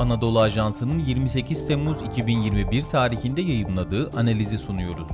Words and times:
Anadolu 0.00 0.40
Ajansı'nın 0.40 0.98
28 0.98 1.66
Temmuz 1.66 2.02
2021 2.02 2.82
tarihinde 2.82 3.40
yayımladığı 3.40 4.10
analizi 4.10 4.58
sunuyoruz. 4.58 5.08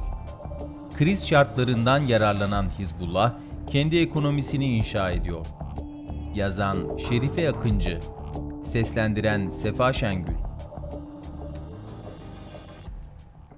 Kriz 0.94 1.28
şartlarından 1.28 2.01
yararlanan 2.01 2.71
Hizbullah 2.78 3.35
kendi 3.67 3.96
ekonomisini 3.96 4.76
inşa 4.76 5.10
ediyor. 5.10 5.46
Yazan 6.35 6.96
Şerife 6.96 7.49
Akıncı, 7.49 8.01
seslendiren 8.64 9.51
Sefa 9.51 9.93
Şengül. 9.93 10.35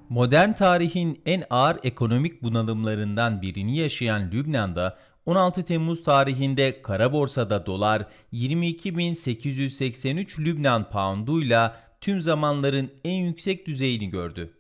Modern 0.09 0.53
tarihin 0.53 1.23
en 1.27 1.45
ağır 1.51 1.77
ekonomik 1.83 2.43
bunalımlarından 2.43 3.43
birini 3.43 3.77
yaşayan 3.77 4.31
Lübnan'da 4.31 4.97
16 5.29 5.63
Temmuz 5.63 6.03
tarihinde 6.03 6.83
kara 6.83 7.13
borsada 7.13 7.67
dolar 7.67 8.07
22.883 8.33 10.45
Lübnan 10.45 10.91
pounduyla 10.91 11.81
tüm 12.01 12.21
zamanların 12.21 12.91
en 13.05 13.25
yüksek 13.25 13.67
düzeyini 13.67 14.11
gördü. 14.11 14.55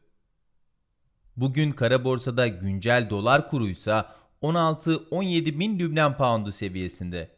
Bugün 1.36 1.72
kara 1.72 2.04
borsada 2.04 2.48
güncel 2.48 3.10
dolar 3.10 3.48
kuruysa 3.48 4.12
16-17 4.42 5.58
bin 5.58 5.78
Lübnan 5.78 6.16
poundu 6.16 6.52
seviyesinde. 6.52 7.28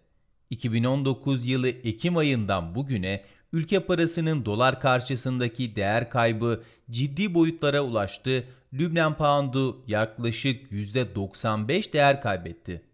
2019 0.50 1.47
yılı 1.47 1.69
Ekim 1.69 2.16
ayından 2.16 2.74
bugüne 2.74 3.24
ülke 3.52 3.80
parasının 3.80 4.44
dolar 4.44 4.80
karşısındaki 4.80 5.77
değer 5.77 6.10
kaybı 6.10 6.62
ciddi 6.91 7.34
boyutlara 7.34 7.80
ulaştı. 7.80 8.44
Lübnan 8.72 9.16
poundu 9.16 9.83
yaklaşık 9.86 10.72
%95 10.72 11.92
değer 11.92 12.22
kaybetti. 12.22 12.89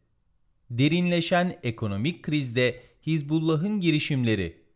Derinleşen 0.71 1.59
ekonomik 1.63 2.23
krizde 2.23 2.81
Hizbullah'ın 3.07 3.81
girişimleri 3.81 4.67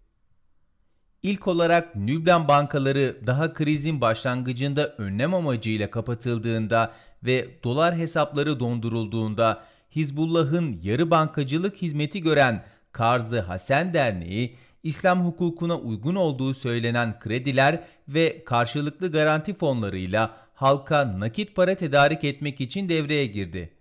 İlk 1.22 1.48
olarak 1.48 1.96
Lübnan 1.96 2.48
bankaları 2.48 3.16
daha 3.26 3.52
krizin 3.52 4.00
başlangıcında 4.00 4.94
önlem 4.98 5.34
amacıyla 5.34 5.90
kapatıldığında 5.90 6.92
ve 7.22 7.62
dolar 7.64 7.96
hesapları 7.96 8.60
dondurulduğunda 8.60 9.64
Hizbullah'ın 9.96 10.80
yarı 10.82 11.10
bankacılık 11.10 11.76
hizmeti 11.76 12.22
gören 12.22 12.64
Karzı 12.92 13.40
Hasen 13.40 13.94
Derneği, 13.94 14.56
İslam 14.82 15.24
hukukuna 15.24 15.76
uygun 15.76 16.14
olduğu 16.14 16.54
söylenen 16.54 17.18
krediler 17.18 17.84
ve 18.08 18.44
karşılıklı 18.44 19.12
garanti 19.12 19.54
fonlarıyla 19.54 20.36
halka 20.54 21.20
nakit 21.20 21.56
para 21.56 21.74
tedarik 21.74 22.24
etmek 22.24 22.60
için 22.60 22.88
devreye 22.88 23.26
girdi. 23.26 23.72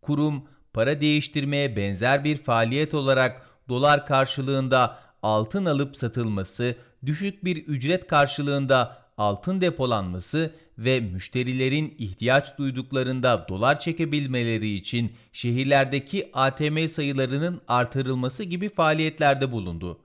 Kurum, 0.00 0.44
para 0.72 1.00
değiştirmeye 1.00 1.76
benzer 1.76 2.24
bir 2.24 2.36
faaliyet 2.36 2.94
olarak 2.94 3.46
dolar 3.68 4.06
karşılığında 4.06 4.98
altın 5.22 5.64
alıp 5.64 5.96
satılması, 5.96 6.76
düşük 7.06 7.44
bir 7.44 7.56
ücret 7.56 8.06
karşılığında 8.06 9.02
altın 9.18 9.60
depolanması 9.60 10.54
ve 10.78 11.00
müşterilerin 11.00 11.94
ihtiyaç 11.98 12.58
duyduklarında 12.58 13.46
dolar 13.48 13.80
çekebilmeleri 13.80 14.74
için 14.74 15.12
şehirlerdeki 15.32 16.30
ATM 16.32 16.86
sayılarının 16.86 17.60
artırılması 17.68 18.44
gibi 18.44 18.68
faaliyetlerde 18.68 19.52
bulundu. 19.52 19.98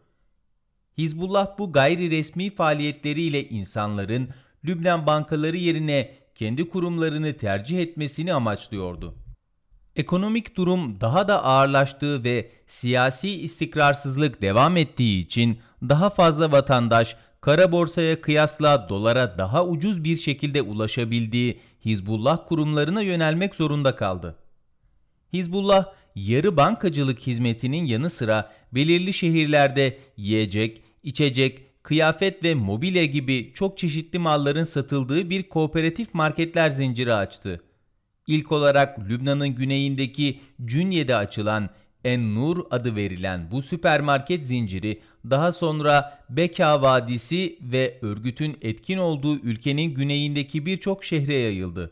Hizbullah 0.97 1.57
bu 1.57 1.71
gayri 1.71 2.11
resmi 2.11 2.55
faaliyetleriyle 2.55 3.49
insanların 3.49 4.29
Lübnan 4.65 5.05
bankaları 5.05 5.57
yerine 5.57 6.15
kendi 6.35 6.69
kurumlarını 6.69 7.37
tercih 7.37 7.79
etmesini 7.79 8.33
amaçlıyordu. 8.33 9.15
Ekonomik 9.97 10.55
durum 10.55 11.01
daha 11.01 11.27
da 11.27 11.43
ağırlaştığı 11.43 12.23
ve 12.23 12.51
siyasi 12.67 13.29
istikrarsızlık 13.29 14.41
devam 14.41 14.77
ettiği 14.77 15.25
için 15.25 15.59
daha 15.81 16.09
fazla 16.09 16.51
vatandaş 16.51 17.15
kara 17.41 17.71
borsaya 17.71 18.21
kıyasla 18.21 18.89
dolara 18.89 19.37
daha 19.37 19.65
ucuz 19.65 20.03
bir 20.03 20.15
şekilde 20.15 20.61
ulaşabildiği 20.61 21.59
Hizbullah 21.85 22.47
kurumlarına 22.47 23.01
yönelmek 23.01 23.55
zorunda 23.55 23.95
kaldı. 23.95 24.35
Hizbullah 25.33 25.85
yarı 26.15 26.57
bankacılık 26.57 27.19
hizmetinin 27.19 27.85
yanı 27.85 28.09
sıra 28.09 28.51
belirli 28.71 29.13
şehirlerde 29.13 29.97
yiyecek, 30.17 30.81
içecek, 31.03 31.83
kıyafet 31.83 32.43
ve 32.43 32.55
mobilya 32.55 33.05
gibi 33.05 33.51
çok 33.53 33.77
çeşitli 33.77 34.19
malların 34.19 34.63
satıldığı 34.63 35.29
bir 35.29 35.49
kooperatif 35.49 36.13
marketler 36.13 36.69
zinciri 36.69 37.13
açtı. 37.13 37.61
İlk 38.27 38.51
olarak 38.51 38.99
Lübnan'ın 39.09 39.49
güneyindeki 39.49 40.39
Cünye'de 40.65 41.15
açılan 41.15 41.69
En-Nur 42.03 42.65
adı 42.71 42.95
verilen 42.95 43.51
bu 43.51 43.61
süpermarket 43.61 44.47
zinciri 44.47 45.01
daha 45.29 45.51
sonra 45.51 46.19
Beka 46.29 46.81
Vadisi 46.81 47.57
ve 47.61 47.99
örgütün 48.01 48.57
etkin 48.61 48.97
olduğu 48.97 49.39
ülkenin 49.39 49.93
güneyindeki 49.93 50.65
birçok 50.65 51.03
şehre 51.03 51.33
yayıldı. 51.33 51.91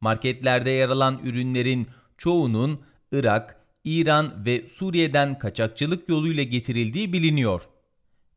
Marketlerde 0.00 0.70
yer 0.70 0.88
alan 0.88 1.20
ürünlerin 1.24 1.86
çoğunun 2.18 2.80
Irak, 3.12 3.56
İran 3.84 4.44
ve 4.46 4.66
Suriye'den 4.68 5.38
kaçakçılık 5.38 6.08
yoluyla 6.08 6.42
getirildiği 6.42 7.12
biliniyor. 7.12 7.62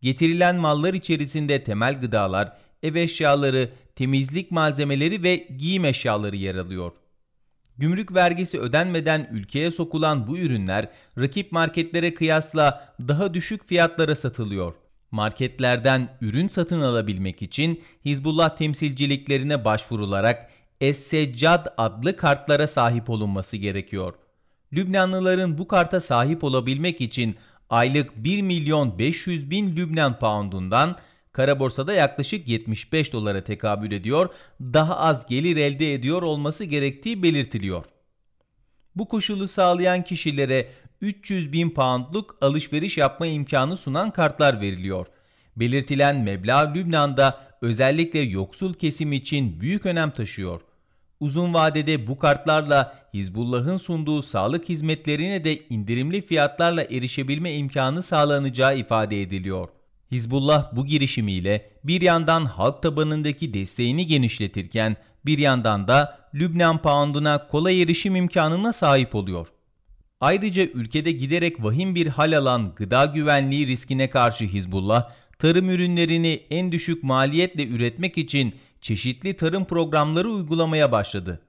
Getirilen 0.02 0.56
mallar 0.56 0.94
içerisinde 0.94 1.64
temel 1.64 2.00
gıdalar, 2.00 2.58
ev 2.84 2.96
eşyaları, 2.96 3.70
temizlik 3.96 4.52
malzemeleri 4.52 5.24
ve 5.24 5.48
giyim 5.58 5.86
eşyaları 5.86 6.36
yer 6.36 6.56
alıyor. 6.56 6.92
Gümrük 7.78 8.16
vergisi 8.16 8.60
ödenmeden 8.60 9.30
ülkeye 9.32 9.72
sokulan 9.72 10.28
bu 10.28 10.38
ürünler 10.38 10.90
rakip 11.18 11.52
marketlere 11.52 12.14
kıyasla 12.14 12.96
daha 13.08 13.34
düşük 13.34 13.68
fiyatlara 13.68 14.16
satılıyor. 14.16 14.74
Marketlerden 15.12 16.10
ürün 16.22 16.48
satın 16.48 16.82
alabilmek 16.82 17.42
için 17.42 17.84
Hizbullah 18.06 18.56
temsilciliklerine 18.56 19.66
başvurularak 19.66 20.50
Es-Seccad 20.82 21.74
adlı 21.78 22.18
kartlara 22.18 22.68
sahip 22.68 23.10
olunması 23.10 23.58
gerekiyor. 23.58 24.14
Lübnanlıların 24.74 25.58
bu 25.58 25.68
karta 25.68 26.00
sahip 26.00 26.44
olabilmek 26.44 27.02
için 27.02 27.36
aylık 27.70 28.16
1 28.16 28.42
milyon 28.42 29.00
500 29.00 29.50
bin 29.50 29.76
Lübnan 29.76 30.20
poundundan 30.20 30.96
kara 31.36 31.60
borsada 31.60 31.94
yaklaşık 31.94 32.48
75 32.48 33.14
dolara 33.14 33.44
tekabül 33.44 33.92
ediyor, 33.92 34.30
daha 34.62 34.98
az 34.98 35.26
gelir 35.26 35.58
elde 35.58 35.94
ediyor 35.94 36.22
olması 36.22 36.64
gerektiği 36.64 37.24
belirtiliyor. 37.24 37.86
Bu 38.96 39.08
koşulu 39.08 39.48
sağlayan 39.48 40.04
kişilere 40.04 40.70
300 41.02 41.54
bin 41.54 41.70
poundluk 41.70 42.38
alışveriş 42.42 42.98
yapma 42.98 43.28
imkanı 43.28 43.78
sunan 43.78 44.12
kartlar 44.12 44.62
veriliyor. 44.62 45.08
Belirtilen 45.56 46.16
meblağ 46.16 46.74
Lübnan'da 46.74 47.42
özellikle 47.62 48.20
yoksul 48.20 48.74
kesim 48.74 49.14
için 49.14 49.62
büyük 49.62 49.86
önem 49.86 50.12
taşıyor. 50.12 50.62
Uzun 51.20 51.54
vadede 51.54 52.08
bu 52.08 52.20
kartlarla 52.20 53.00
Hizbullah'ın 53.14 53.78
sunduğu 53.78 54.22
sağlık 54.22 54.70
hizmetlerine 54.70 55.44
de 55.44 55.60
indirimli 55.70 56.22
fiyatlarla 56.22 56.84
erişebilme 56.84 57.54
imkanı 57.54 58.04
sağlanacağı 58.04 58.78
ifade 58.78 59.22
ediliyor. 59.22 59.75
Hizbullah 60.12 60.76
bu 60.76 60.86
girişimiyle 60.86 61.72
bir 61.84 62.02
yandan 62.02 62.46
halk 62.46 62.82
tabanındaki 62.84 63.54
desteğini 63.54 64.08
genişletirken 64.08 64.98
bir 65.26 65.38
yandan 65.38 65.88
da 65.88 66.20
Lübnan 66.34 66.82
pounduna 66.82 67.48
kolay 67.48 67.82
erişim 67.82 68.16
imkanına 68.16 68.74
sahip 68.74 69.16
oluyor. 69.16 69.48
Ayrıca 70.22 70.64
ülkede 70.64 71.12
giderek 71.12 71.64
vahim 71.64 71.96
bir 71.96 72.08
hal 72.08 72.38
alan 72.38 72.76
gıda 72.76 73.06
güvenliği 73.06 73.68
riskine 73.68 74.10
karşı 74.10 74.46
Hizbullah, 74.46 75.12
tarım 75.40 75.70
ürünlerini 75.70 76.42
en 76.50 76.72
düşük 76.72 77.04
maliyetle 77.04 77.68
üretmek 77.68 78.18
için 78.18 78.56
çeşitli 78.82 79.36
tarım 79.36 79.66
programları 79.66 80.30
uygulamaya 80.30 80.92
başladı. 80.92 81.42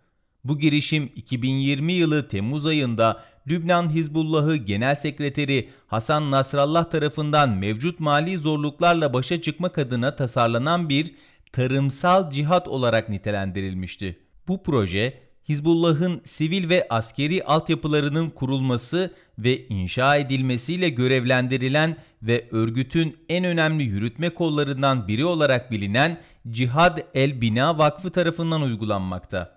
Bu 0.45 0.59
girişim 0.59 1.13
2020 1.17 1.93
yılı 1.93 2.29
Temmuz 2.29 2.67
ayında 2.67 3.23
Lübnan 3.49 3.89
Hizbullahı 3.89 4.57
Genel 4.57 4.95
Sekreteri 4.95 5.69
Hasan 5.87 6.31
Nasrallah 6.31 6.85
tarafından 6.85 7.51
mevcut 7.51 8.01
mali 8.01 8.37
zorluklarla 8.37 9.13
başa 9.13 9.41
çıkmak 9.41 9.79
adına 9.79 10.17
tasarlanan 10.17 10.89
bir 10.89 11.15
tarımsal 11.53 12.31
cihat 12.31 12.69
olarak 12.69 13.09
nitelendirilmişti. 13.09 14.19
Bu 14.49 14.63
proje 14.63 15.27
Hizbullah'ın 15.49 16.23
sivil 16.25 16.69
ve 16.69 16.87
askeri 16.91 17.45
altyapılarının 17.45 18.31
kurulması 18.31 19.15
ve 19.39 19.67
inşa 19.67 20.17
edilmesiyle 20.17 20.89
görevlendirilen 20.89 21.97
ve 22.23 22.49
örgütün 22.51 23.17
en 23.29 23.45
önemli 23.45 23.83
yürütme 23.83 24.31
kollarından 24.31 25.09
biri 25.09 25.25
olarak 25.25 25.71
bilinen 25.71 26.21
Cihad 26.51 26.99
el 27.15 27.41
Bina 27.41 27.79
Vakfı 27.79 28.11
tarafından 28.11 28.63
uygulanmakta. 28.63 29.56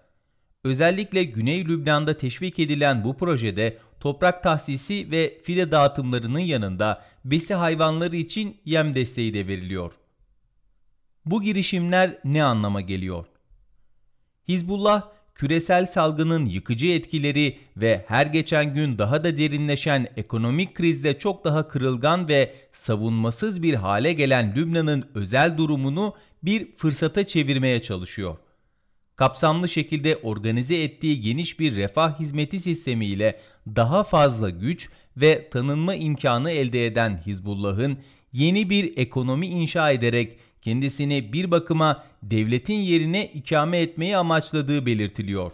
Özellikle 0.64 1.24
Güney 1.24 1.66
Lübnan'da 1.66 2.18
teşvik 2.18 2.60
edilen 2.60 3.04
bu 3.04 3.18
projede 3.18 3.78
toprak 4.00 4.44
tahsisi 4.44 5.12
ve 5.12 5.42
fide 5.44 5.72
dağıtımlarının 5.72 6.40
yanında 6.40 7.06
besi 7.26 7.54
hayvanları 7.54 8.16
için 8.16 8.58
yem 8.66 8.94
desteği 8.94 9.34
de 9.34 9.48
veriliyor. 9.48 9.94
Bu 11.26 11.42
girişimler 11.42 12.18
ne 12.24 12.44
anlama 12.44 12.82
geliyor? 12.82 13.26
Hizbullah 14.48 15.04
küresel 15.36 15.86
salgının 15.86 16.46
yıkıcı 16.46 16.88
etkileri 16.88 17.58
ve 17.78 18.06
her 18.08 18.26
geçen 18.26 18.74
gün 18.74 18.98
daha 18.98 19.24
da 19.24 19.38
derinleşen 19.38 20.08
ekonomik 20.18 20.76
krizde 20.76 21.20
çok 21.20 21.46
daha 21.46 21.68
kırılgan 21.68 22.28
ve 22.28 22.56
savunmasız 22.72 23.64
bir 23.64 23.74
hale 23.74 24.14
gelen 24.14 24.56
Lübnan'ın 24.56 25.10
özel 25.16 25.58
durumunu 25.58 26.16
bir 26.44 26.76
fırsata 26.76 27.28
çevirmeye 27.28 27.82
çalışıyor. 27.82 28.38
Kapsamlı 29.20 29.70
şekilde 29.70 30.16
organize 30.16 30.84
ettiği 30.84 31.22
geniş 31.22 31.60
bir 31.60 31.76
refah 31.76 32.20
hizmeti 32.20 32.60
sistemiyle 32.60 33.40
daha 33.68 34.04
fazla 34.04 34.50
güç 34.50 34.90
ve 35.18 35.50
tanınma 35.50 35.96
imkanı 35.96 36.52
elde 36.52 36.86
eden 36.86 37.22
Hizbullah'ın 37.28 37.98
yeni 38.34 38.70
bir 38.70 38.98
ekonomi 38.98 39.48
inşa 39.48 39.92
ederek 39.92 40.40
kendisini 40.62 41.34
bir 41.34 41.52
bakıma 41.52 42.04
devletin 42.24 42.74
yerine 42.74 43.26
ikame 43.26 43.80
etmeyi 43.80 44.18
amaçladığı 44.18 44.86
belirtiliyor. 44.86 45.52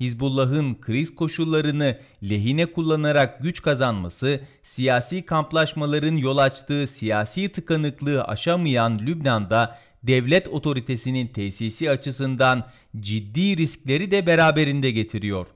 Hizbullah'ın 0.00 0.74
kriz 0.74 1.14
koşullarını 1.14 1.98
lehine 2.22 2.66
kullanarak 2.66 3.42
güç 3.42 3.62
kazanması, 3.62 4.40
siyasi 4.62 5.22
kamplaşmaların 5.22 6.16
yol 6.16 6.38
açtığı 6.38 6.86
siyasi 6.86 7.48
tıkanıklığı 7.48 8.24
aşamayan 8.24 8.98
Lübnan'da 8.98 9.78
devlet 10.06 10.48
otoritesinin 10.48 11.26
tesisi 11.26 11.90
açısından 11.90 12.66
ciddi 13.00 13.56
riskleri 13.56 14.10
de 14.10 14.26
beraberinde 14.26 14.90
getiriyor. 14.90 15.46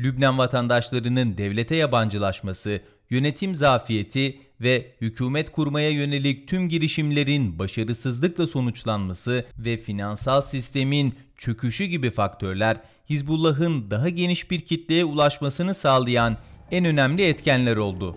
Lübnan 0.00 0.38
vatandaşlarının 0.38 1.38
devlete 1.38 1.76
yabancılaşması, 1.76 2.80
yönetim 3.10 3.54
zafiyeti 3.54 4.38
ve 4.60 4.92
hükümet 5.00 5.52
kurmaya 5.52 5.90
yönelik 5.90 6.48
tüm 6.48 6.68
girişimlerin 6.68 7.58
başarısızlıkla 7.58 8.46
sonuçlanması 8.46 9.44
ve 9.58 9.76
finansal 9.76 10.42
sistemin 10.42 11.14
çöküşü 11.38 11.84
gibi 11.84 12.10
faktörler 12.10 12.76
Hizbullah'ın 13.10 13.90
daha 13.90 14.08
geniş 14.08 14.50
bir 14.50 14.60
kitleye 14.60 15.04
ulaşmasını 15.04 15.74
sağlayan 15.74 16.36
en 16.70 16.84
önemli 16.84 17.22
etkenler 17.22 17.76
oldu. 17.76 18.16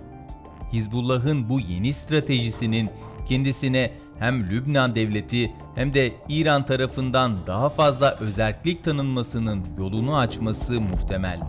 Hizbullah'ın 0.73 1.49
bu 1.49 1.59
yeni 1.59 1.93
stratejisinin 1.93 2.89
kendisine 3.27 3.91
hem 4.19 4.49
Lübnan 4.49 4.95
devleti 4.95 5.51
hem 5.75 5.93
de 5.93 6.11
İran 6.29 6.65
tarafından 6.65 7.37
daha 7.47 7.69
fazla 7.69 8.17
özellik 8.19 8.83
tanınmasının 8.83 9.65
yolunu 9.77 10.17
açması 10.17 10.81
muhtemel. 10.81 11.39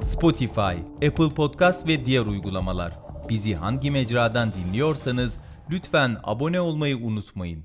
Spotify, 0.00 1.06
Apple 1.08 1.34
Podcast 1.34 1.86
ve 1.86 2.06
diğer 2.06 2.26
uygulamalar. 2.26 2.92
Bizi 3.28 3.54
hangi 3.54 3.90
mecradan 3.90 4.52
dinliyorsanız 4.52 5.38
lütfen 5.70 6.16
abone 6.24 6.60
olmayı 6.60 6.96
unutmayın. 6.96 7.64